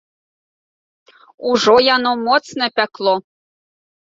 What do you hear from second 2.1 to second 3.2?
моцна пякло.